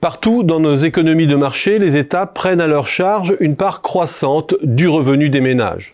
Partout 0.00 0.44
dans 0.44 0.60
nos 0.60 0.76
économies 0.76 1.26
de 1.26 1.36
marché, 1.36 1.78
les 1.78 1.98
États 1.98 2.24
prennent 2.24 2.62
à 2.62 2.66
leur 2.66 2.86
charge 2.86 3.36
une 3.38 3.54
part 3.54 3.82
croissante 3.82 4.54
du 4.62 4.88
revenu 4.88 5.28
des 5.28 5.42
ménages. 5.42 5.92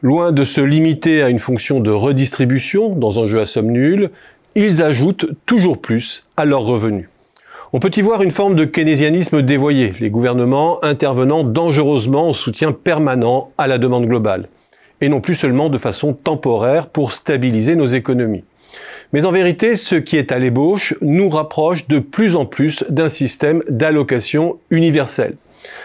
Loin 0.00 0.30
de 0.30 0.44
se 0.44 0.60
limiter 0.60 1.24
à 1.24 1.28
une 1.28 1.40
fonction 1.40 1.80
de 1.80 1.90
redistribution 1.90 2.90
dans 2.90 3.18
un 3.18 3.26
jeu 3.26 3.40
à 3.40 3.46
somme 3.46 3.72
nulle, 3.72 4.10
ils 4.54 4.80
ajoutent 4.80 5.26
toujours 5.44 5.78
plus 5.78 6.24
à 6.36 6.44
leurs 6.44 6.62
revenus. 6.62 7.08
On 7.72 7.80
peut 7.80 7.90
y 7.96 8.00
voir 8.00 8.22
une 8.22 8.30
forme 8.30 8.54
de 8.54 8.64
keynésianisme 8.64 9.42
dévoyé, 9.42 9.94
les 9.98 10.10
gouvernements 10.10 10.78
intervenant 10.84 11.42
dangereusement 11.42 12.30
au 12.30 12.34
soutien 12.34 12.70
permanent 12.70 13.50
à 13.58 13.66
la 13.66 13.78
demande 13.78 14.06
globale, 14.06 14.46
et 15.00 15.08
non 15.08 15.20
plus 15.20 15.34
seulement 15.34 15.68
de 15.68 15.78
façon 15.78 16.12
temporaire 16.12 16.86
pour 16.86 17.12
stabiliser 17.12 17.74
nos 17.74 17.86
économies. 17.86 18.44
Mais 19.12 19.26
en 19.26 19.32
vérité, 19.32 19.76
ce 19.76 19.94
qui 19.94 20.16
est 20.16 20.32
à 20.32 20.38
l'ébauche 20.38 20.94
nous 21.02 21.28
rapproche 21.28 21.86
de 21.86 21.98
plus 21.98 22.34
en 22.34 22.46
plus 22.46 22.82
d'un 22.88 23.10
système 23.10 23.62
d'allocation 23.68 24.58
universelle. 24.70 25.36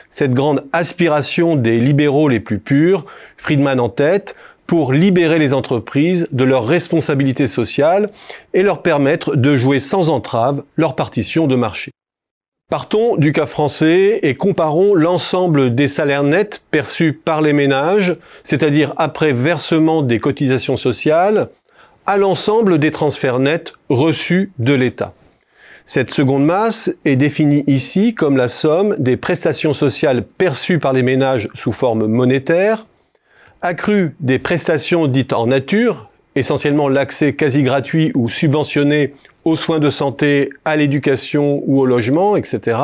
Cette 0.10 0.34
grande 0.34 0.64
aspiration 0.72 1.58
des 1.58 1.80
libéraux 1.80 2.30
les 2.30 2.40
plus 2.40 2.60
purs, 2.60 3.06
Friedman 3.36 3.80
en 3.82 3.90
tête, 3.90 4.36
pour 4.66 4.94
libérer 4.94 5.40
les 5.40 5.54
entreprises 5.54 6.28
de 6.32 6.44
leurs 6.44 6.66
responsabilités 6.66 7.48
sociales 7.48 8.10
et 8.54 8.64
leur 8.64 8.82
permettre 8.82 9.36
de 9.36 9.58
jouer 9.58 9.80
sans 9.80 10.10
entrave 10.10 10.64
leur 10.78 10.96
partition 10.96 11.48
de 11.48 11.56
marché. 11.56 11.92
Partons 12.70 13.16
du 13.16 13.32
cas 13.32 13.46
français 13.46 14.20
et 14.24 14.36
comparons 14.36 14.94
l'ensemble 14.94 15.74
des 15.74 15.88
salaires 15.88 16.24
nets 16.24 16.64
perçus 16.70 17.14
par 17.14 17.42
les 17.42 17.54
ménages, 17.54 18.18
c'est-à-dire 18.44 18.94
après 18.98 19.32
versement 19.32 20.02
des 20.02 20.20
cotisations 20.20 20.76
sociales, 20.76 21.48
à 22.08 22.18
l'ensemble 22.18 22.80
des 22.80 22.92
transferts 22.92 23.40
nets 23.40 23.74
reçus 23.90 24.52
de 24.60 24.74
l'État. 24.74 25.14
Cette 25.86 26.14
seconde 26.14 26.46
masse 26.46 26.98
est 27.04 27.18
définie 27.18 27.66
ici 27.68 28.16
comme 28.16 28.38
la 28.38 28.48
somme 28.48 28.96
des 28.98 29.18
prestations 29.18 29.74
sociales 29.74 30.24
perçues 30.24 30.80
par 30.80 30.94
les 30.94 31.04
ménages 31.04 31.50
sous 31.54 31.74
forme 31.74 32.08
monétaire, 32.08 32.86
accrue 33.62 34.16
des 34.22 34.40
prestations 34.40 35.08
dites 35.08 35.34
en 35.34 35.48
nature, 35.48 36.10
essentiellement 36.36 36.88
l'accès 36.88 37.34
quasi 37.34 37.64
gratuit 37.64 38.14
ou 38.16 38.30
subventionné 38.30 39.14
aux 39.44 39.58
soins 39.58 39.80
de 39.80 39.90
santé, 39.90 40.50
à 40.64 40.78
l'éducation 40.78 41.62
ou 41.66 41.82
au 41.82 41.86
logement, 41.86 42.38
etc., 42.38 42.78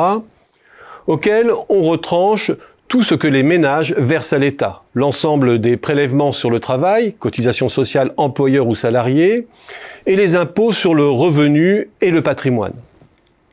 auxquelles 1.06 1.50
on 1.70 1.82
retranche 1.82 2.52
tout 2.94 3.02
ce 3.02 3.16
que 3.16 3.26
les 3.26 3.42
ménages 3.42 3.92
versent 3.98 4.34
à 4.34 4.38
l'État, 4.38 4.84
l'ensemble 4.94 5.58
des 5.58 5.76
prélèvements 5.76 6.30
sur 6.30 6.48
le 6.48 6.60
travail, 6.60 7.14
cotisations 7.18 7.68
sociales 7.68 8.12
employeurs 8.18 8.68
ou 8.68 8.76
salariés, 8.76 9.48
et 10.06 10.14
les 10.14 10.36
impôts 10.36 10.72
sur 10.72 10.94
le 10.94 11.08
revenu 11.08 11.90
et 12.00 12.12
le 12.12 12.22
patrimoine. 12.22 12.76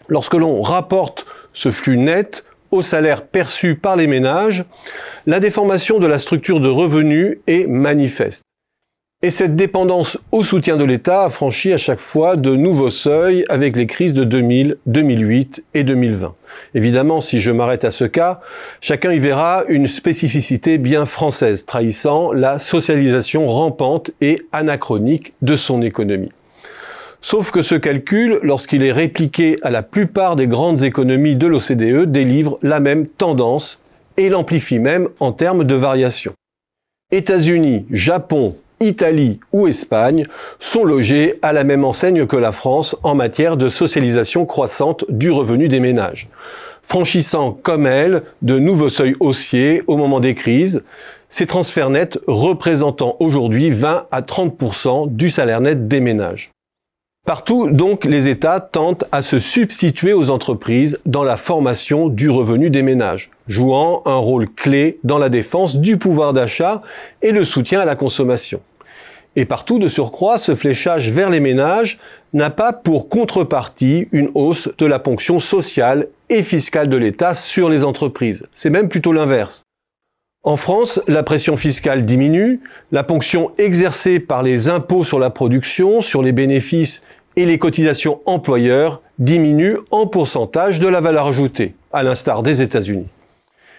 Lorsque 0.10 0.36
l'on 0.36 0.62
rapporte 0.62 1.26
ce 1.56 1.72
flux 1.72 1.98
net 1.98 2.46
au 2.70 2.84
salaire 2.84 3.26
perçu 3.26 3.74
par 3.74 3.96
les 3.96 4.06
ménages, 4.06 4.64
la 5.26 5.40
déformation 5.40 5.98
de 5.98 6.06
la 6.06 6.20
structure 6.20 6.60
de 6.60 6.70
revenus 6.70 7.40
est 7.48 7.66
manifeste. 7.66 8.44
Et 9.24 9.30
cette 9.30 9.56
dépendance 9.56 10.18
au 10.32 10.44
soutien 10.44 10.78
de 10.78 10.84
l'État 10.84 11.26
a 11.26 11.30
franchi 11.30 11.72
à 11.72 11.78
chaque 11.78 12.00
fois 12.00 12.36
de 12.36 12.56
nouveaux 12.56 12.90
seuils 12.90 13.46
avec 13.50 13.76
les 13.76 13.86
crises 13.86 14.16
de 14.16 14.24
2000, 14.24 14.78
2008 14.88 15.64
et 15.76 15.84
2020. 15.84 16.34
Évidemment, 16.74 17.22
si 17.22 17.40
je 17.40 17.52
m'arrête 17.52 17.86
à 17.86 17.92
ce 17.92 18.06
cas, 18.06 18.42
chacun 18.82 19.12
y 19.12 19.20
verra 19.20 19.62
une 19.68 19.86
spécificité 19.86 20.80
bien 20.80 21.06
française, 21.06 21.68
trahissant 21.68 22.34
la 22.34 22.58
socialisation 22.58 23.48
rampante 23.48 24.10
et 24.22 24.42
anachronique 24.54 25.34
de 25.44 25.56
son 25.56 25.84
économie. 25.84 26.32
Sauf 27.22 27.52
que 27.52 27.62
ce 27.62 27.76
calcul, 27.76 28.40
lorsqu'il 28.42 28.82
est 28.82 28.92
répliqué 28.92 29.58
à 29.62 29.70
la 29.70 29.84
plupart 29.84 30.36
des 30.36 30.48
grandes 30.48 30.82
économies 30.82 31.36
de 31.36 31.46
l'OCDE, 31.46 32.12
délivre 32.12 32.58
la 32.64 32.80
même 32.80 33.06
tendance 33.06 33.78
et 34.18 34.30
l'amplifie 34.30 34.80
même 34.80 35.10
en 35.20 35.32
termes 35.32 35.64
de 35.64 35.76
variation. 35.76 36.34
États-Unis, 37.12 37.86
Japon, 37.92 38.56
Italie 38.82 39.40
ou 39.54 39.68
Espagne 39.68 40.26
sont 40.60 40.84
logés 40.84 41.40
à 41.42 41.54
la 41.54 41.64
même 41.64 41.86
enseigne 41.86 42.26
que 42.26 42.36
la 42.36 42.52
France 42.52 42.98
en 43.04 43.16
matière 43.16 43.56
de 43.56 43.70
socialisation 43.70 44.46
croissante 44.46 45.06
du 45.10 45.32
revenu 45.32 45.70
des 45.70 45.80
ménages, 45.80 46.28
franchissant 46.82 47.58
comme 47.64 47.88
elle 47.88 48.24
de 48.42 48.60
nouveaux 48.60 48.90
seuils 48.90 49.16
haussiers 49.20 49.84
au 49.88 49.96
moment 49.96 50.20
des 50.20 50.36
crises, 50.36 50.84
ces 51.30 51.46
transferts 51.46 51.92
nets 51.92 52.20
représentant 52.28 53.16
aujourd'hui 53.20 53.70
20 53.70 54.08
à 54.12 54.22
30% 54.22 55.16
du 55.16 55.30
salaire 55.30 55.62
net 55.62 55.88
des 55.88 56.02
ménages. 56.02 56.52
Partout, 57.26 57.70
donc, 57.70 58.04
les 58.04 58.28
États 58.28 58.60
tentent 58.60 59.06
à 59.12 59.22
se 59.22 59.38
substituer 59.38 60.12
aux 60.12 60.32
entreprises 60.32 61.00
dans 61.06 61.24
la 61.24 61.38
formation 61.38 62.10
du 62.10 62.32
revenu 62.32 62.72
des 62.72 62.82
ménages, 62.82 63.30
jouant 63.48 64.02
un 64.08 64.16
rôle 64.16 64.50
clé 64.50 64.98
dans 65.04 65.20
la 65.20 65.30
défense 65.30 65.78
du 65.78 65.98
pouvoir 65.98 66.34
d'achat 66.34 66.82
et 67.22 67.32
le 67.32 67.46
soutien 67.46 67.80
à 67.80 67.86
la 67.86 67.96
consommation. 67.96 68.60
Et 69.36 69.46
partout, 69.46 69.80
de 69.80 69.88
surcroît, 69.88 70.38
ce 70.38 70.56
fléchage 70.56 71.10
vers 71.10 71.30
les 71.30 71.40
ménages 71.40 72.00
n'a 72.34 72.50
pas 72.50 72.74
pour 72.74 73.08
contrepartie 73.08 74.08
une 74.12 74.30
hausse 74.34 74.70
de 74.78 74.86
la 74.86 75.00
ponction 75.00 75.40
sociale 75.40 76.08
et 76.30 76.44
fiscale 76.44 76.90
de 76.90 76.98
l'État 76.98 77.34
sur 77.34 77.70
les 77.70 77.84
entreprises. 77.84 78.46
C'est 78.52 78.70
même 78.70 78.90
plutôt 78.90 79.14
l'inverse. 79.14 79.64
En 80.44 80.58
France, 80.58 81.00
la 81.08 81.24
pression 81.24 81.56
fiscale 81.56 82.06
diminue, 82.06 82.62
la 82.92 83.04
ponction 83.04 83.52
exercée 83.58 84.20
par 84.20 84.44
les 84.44 84.70
impôts 84.70 85.04
sur 85.04 85.20
la 85.20 85.30
production, 85.30 86.02
sur 86.02 86.24
les 86.24 86.32
bénéfices 86.32 87.04
et 87.36 87.46
les 87.46 87.60
cotisations 87.60 88.22
employeurs 88.26 89.02
diminue 89.20 89.78
en 89.92 90.08
pourcentage 90.08 90.80
de 90.80 90.88
la 90.88 91.00
valeur 91.00 91.28
ajoutée, 91.28 91.74
à 91.94 92.04
l'instar 92.04 92.44
des 92.44 92.62
États-Unis. 92.62 93.08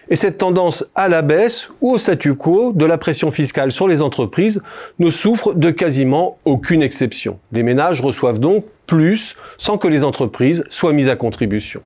Et 0.09 0.15
cette 0.15 0.37
tendance 0.37 0.85
à 0.95 1.07
la 1.07 1.21
baisse 1.21 1.69
ou 1.81 1.91
au 1.91 1.97
statu 1.97 2.35
quo 2.35 2.73
de 2.73 2.85
la 2.85 2.97
pression 2.97 3.31
fiscale 3.31 3.71
sur 3.71 3.87
les 3.87 4.01
entreprises 4.01 4.61
ne 4.99 5.09
souffre 5.09 5.53
de 5.53 5.69
quasiment 5.69 6.37
aucune 6.45 6.83
exception. 6.83 7.39
Les 7.51 7.63
ménages 7.63 8.01
reçoivent 8.01 8.39
donc 8.39 8.65
plus 8.85 9.35
sans 9.57 9.77
que 9.77 9.87
les 9.87 10.03
entreprises 10.03 10.65
soient 10.69 10.93
mises 10.93 11.09
à 11.09 11.15
contribution. 11.15 11.81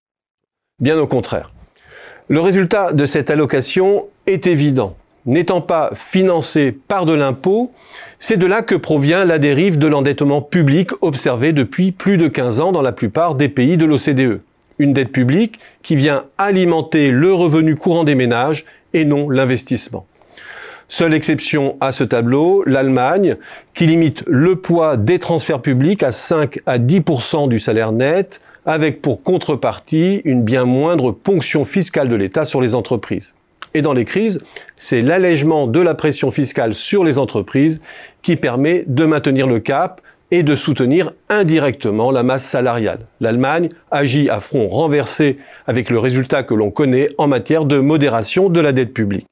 Bien 0.81 0.97
au 0.97 1.07
contraire. 1.07 1.51
Le 2.27 2.41
résultat 2.41 2.91
de 2.91 3.05
cette 3.05 3.29
allocation 3.29 4.07
est 4.25 4.47
évident. 4.47 4.97
N'étant 5.25 5.61
pas 5.61 5.91
financé 5.93 6.71
par 6.71 7.05
de 7.05 7.13
l'impôt, 7.13 7.71
c'est 8.17 8.37
de 8.37 8.45
là 8.45 8.61
que 8.61 8.75
provient 8.75 9.25
la 9.25 9.39
dérive 9.39 9.77
de 9.77 9.87
l'endettement 9.87 10.41
public 10.41 10.91
observée 11.01 11.51
depuis 11.51 11.91
plus 11.91 12.17
de 12.17 12.27
15 12.27 12.61
ans 12.61 12.71
dans 12.71 12.81
la 12.81 12.93
plupart 12.93 13.35
des 13.35 13.49
pays 13.49 13.77
de 13.77 13.85
l'OCDE 13.85 14.41
une 14.79 14.93
dette 14.93 15.11
publique 15.11 15.59
qui 15.83 15.95
vient 15.95 16.25
alimenter 16.37 17.11
le 17.11 17.33
revenu 17.33 17.75
courant 17.75 18.03
des 18.03 18.15
ménages 18.15 18.65
et 18.93 19.05
non 19.05 19.29
l'investissement. 19.29 20.05
Seule 20.89 21.13
exception 21.13 21.75
à 21.81 21.91
ce 21.91 22.05
tableau, 22.05 22.63
l'Allemagne, 22.65 23.35
qui 23.73 23.87
limite 23.87 24.23
le 24.25 24.55
poids 24.55 24.95
des 24.95 25.19
transferts 25.19 25.61
publics 25.61 26.01
à 26.01 26.13
5 26.13 26.59
à 26.65 26.79
10% 26.79 27.49
du 27.49 27.59
salaire 27.59 27.91
net, 27.91 28.39
avec 28.65 29.01
pour 29.01 29.21
contrepartie 29.21 30.21
une 30.23 30.43
bien 30.43 30.65
moindre 30.65 31.11
ponction 31.11 31.65
fiscale 31.65 32.07
de 32.07 32.15
l'État 32.15 32.45
sur 32.45 32.61
les 32.61 32.73
entreprises. 32.73 33.33
Et 33.73 33.81
dans 33.81 33.93
les 33.93 34.05
crises, 34.05 34.41
c'est 34.77 35.01
l'allègement 35.01 35.67
de 35.67 35.79
la 35.81 35.93
pression 35.93 36.31
fiscale 36.31 36.73
sur 36.73 37.03
les 37.03 37.17
entreprises 37.17 37.81
qui 38.21 38.37
permet 38.37 38.85
de 38.87 39.05
maintenir 39.05 39.45
le 39.45 39.59
cap 39.59 40.01
et 40.31 40.41
de 40.41 40.55
soutenir 40.55 41.11
indirectement 41.29 42.11
la 42.11 42.23
masse 42.23 42.45
salariale. 42.45 43.05
L'Allemagne 43.19 43.69
agit 43.91 44.29
à 44.29 44.39
front 44.39 44.67
renversé 44.67 45.37
avec 45.65 45.89
le 45.89 45.99
résultat 45.99 46.43
que 46.43 46.53
l'on 46.53 46.71
connaît 46.71 47.09
en 47.17 47.27
matière 47.27 47.65
de 47.65 47.79
modération 47.79 48.49
de 48.49 48.59
la 48.61 48.71
dette 48.71 48.93
publique. 48.93 49.25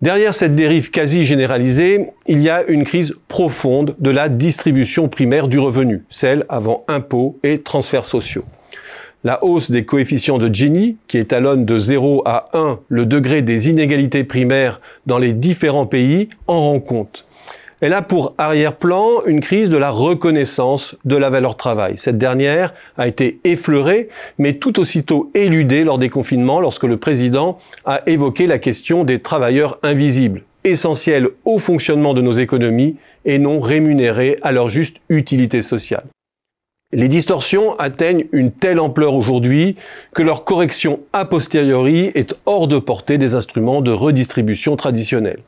Derrière 0.00 0.32
cette 0.32 0.54
dérive 0.54 0.90
quasi 0.90 1.24
généralisée, 1.24 2.10
il 2.28 2.40
y 2.40 2.48
a 2.48 2.64
une 2.68 2.84
crise 2.84 3.16
profonde 3.26 3.96
de 3.98 4.10
la 4.10 4.28
distribution 4.28 5.08
primaire 5.08 5.48
du 5.48 5.58
revenu, 5.58 6.04
celle 6.08 6.46
avant 6.48 6.84
impôts 6.86 7.38
et 7.42 7.62
transferts 7.62 8.04
sociaux. 8.04 8.44
La 9.24 9.42
hausse 9.42 9.72
des 9.72 9.84
coefficients 9.84 10.38
de 10.38 10.54
Gini, 10.54 10.96
qui 11.08 11.18
étalonne 11.18 11.64
de 11.64 11.78
0 11.80 12.22
à 12.24 12.46
1 12.52 12.78
le 12.88 13.06
degré 13.06 13.42
des 13.42 13.68
inégalités 13.68 14.22
primaires 14.22 14.80
dans 15.06 15.18
les 15.18 15.32
différents 15.32 15.86
pays, 15.86 16.28
en 16.46 16.60
rend 16.60 16.78
compte. 16.78 17.24
Elle 17.80 17.92
a 17.92 18.02
pour 18.02 18.34
arrière-plan 18.38 19.24
une 19.26 19.40
crise 19.40 19.70
de 19.70 19.76
la 19.76 19.90
reconnaissance 19.90 20.96
de 21.04 21.14
la 21.14 21.30
valeur 21.30 21.56
travail. 21.56 21.94
Cette 21.96 22.18
dernière 22.18 22.74
a 22.96 23.06
été 23.06 23.38
effleurée, 23.44 24.08
mais 24.36 24.54
tout 24.54 24.80
aussitôt 24.80 25.30
éludée 25.34 25.84
lors 25.84 25.98
des 25.98 26.08
confinements 26.08 26.60
lorsque 26.60 26.82
le 26.82 26.96
président 26.96 27.58
a 27.84 28.02
évoqué 28.06 28.48
la 28.48 28.58
question 28.58 29.04
des 29.04 29.20
travailleurs 29.20 29.78
invisibles, 29.84 30.42
essentiels 30.64 31.28
au 31.44 31.60
fonctionnement 31.60 32.14
de 32.14 32.20
nos 32.20 32.32
économies 32.32 32.96
et 33.24 33.38
non 33.38 33.60
rémunérés 33.60 34.38
à 34.42 34.50
leur 34.50 34.68
juste 34.68 34.96
utilité 35.08 35.62
sociale. 35.62 36.04
Les 36.94 37.08
distorsions 37.08 37.74
atteignent 37.74 38.24
une 38.32 38.50
telle 38.50 38.80
ampleur 38.80 39.12
aujourd'hui 39.12 39.76
que 40.14 40.22
leur 40.22 40.44
correction 40.44 41.00
a 41.12 41.26
posteriori 41.26 42.10
est 42.14 42.34
hors 42.46 42.66
de 42.66 42.78
portée 42.78 43.18
des 43.18 43.34
instruments 43.34 43.82
de 43.82 43.90
redistribution 43.90 44.74
traditionnels. 44.74 45.40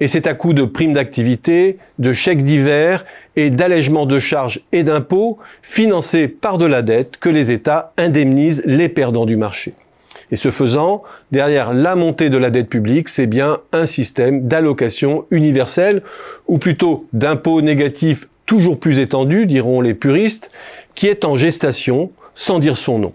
Et 0.00 0.08
c'est 0.08 0.26
à 0.26 0.34
coup 0.34 0.54
de 0.54 0.64
primes 0.64 0.94
d'activité, 0.94 1.78
de 2.00 2.12
chèques 2.12 2.42
divers 2.42 3.04
et 3.36 3.50
d'allègements 3.50 4.06
de 4.06 4.18
charges 4.18 4.64
et 4.72 4.82
d'impôts 4.82 5.38
financés 5.62 6.26
par 6.26 6.58
de 6.58 6.66
la 6.66 6.82
dette 6.82 7.16
que 7.16 7.28
les 7.28 7.52
États 7.52 7.92
indemnisent 7.96 8.64
les 8.66 8.88
perdants 8.88 9.26
du 9.26 9.36
marché. 9.36 9.74
Et 10.32 10.36
ce 10.36 10.50
faisant, 10.50 11.04
derrière 11.30 11.74
la 11.74 11.94
montée 11.94 12.28
de 12.28 12.38
la 12.38 12.50
dette 12.50 12.68
publique, 12.68 13.08
c'est 13.08 13.26
bien 13.26 13.58
un 13.72 13.86
système 13.86 14.48
d'allocation 14.48 15.26
universelle, 15.30 16.02
ou 16.48 16.58
plutôt 16.58 17.06
d'impôts 17.12 17.62
négatifs 17.62 18.26
toujours 18.52 18.78
plus 18.78 18.98
étendu, 18.98 19.46
diront 19.46 19.80
les 19.80 19.94
puristes, 19.94 20.50
qui 20.94 21.06
est 21.06 21.24
en 21.24 21.36
gestation, 21.36 22.10
sans 22.34 22.58
dire 22.58 22.76
son 22.76 22.98
nom. 22.98 23.14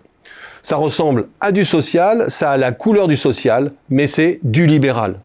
Ça 0.63 0.77
ressemble 0.77 1.27
à 1.41 1.51
du 1.51 1.63
social, 1.63 2.25
ça 2.27 2.49
a 2.49 2.57
la 2.57 2.71
couleur 2.71 3.07
du 3.07 3.15
social, 3.15 3.71
mais 3.87 4.07
c'est 4.07 4.39
du 4.41 4.65
libéral. 4.65 5.19